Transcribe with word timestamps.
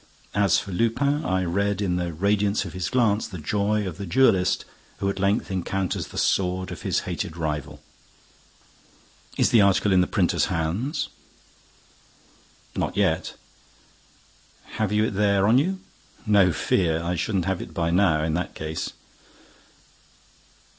As 0.33 0.57
for 0.57 0.71
Lupin, 0.71 1.23
I 1.23 1.43
read 1.45 1.79
in 1.79 1.95
the 1.97 2.11
radiance 2.11 2.65
of 2.65 2.73
his 2.73 2.89
glance 2.89 3.27
the 3.27 3.37
joy 3.37 3.87
of 3.87 3.99
the 3.99 4.07
duellist 4.07 4.65
who 4.97 5.07
at 5.11 5.19
length 5.19 5.51
encounters 5.51 6.07
the 6.07 6.17
sword 6.17 6.71
of 6.71 6.81
his 6.81 7.01
hated 7.01 7.37
rival. 7.37 7.83
"Is 9.37 9.51
the 9.51 9.61
article 9.61 9.93
in 9.93 10.01
the 10.01 10.07
printer's 10.07 10.45
hands?" 10.45 11.09
"Not 12.75 12.97
yet." 12.97 13.35
"Have 14.79 14.91
you 14.91 15.03
it 15.05 15.11
there—on 15.13 15.59
you?" 15.59 15.79
"No 16.25 16.51
fear! 16.51 17.03
I 17.03 17.15
shouldn't 17.15 17.45
have 17.45 17.61
it 17.61 17.71
by 17.71 17.91
now, 17.91 18.23
in 18.23 18.33
that 18.33 18.55
case!" 18.55 18.93